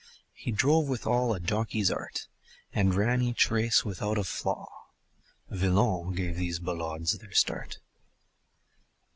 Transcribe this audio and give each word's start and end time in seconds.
He 0.33 0.51
drove 0.51 0.87
with 0.89 1.05
all 1.05 1.31
a 1.31 1.39
jockey's 1.39 1.91
art 1.91 2.25
And 2.73 2.95
ran 2.95 3.21
each 3.21 3.51
race 3.51 3.85
without 3.85 4.17
a 4.17 4.23
flaw 4.23 4.67
Villon 5.51 6.13
gave 6.15 6.37
these 6.37 6.57
ballades 6.57 7.19
their 7.19 7.33
start. 7.33 7.77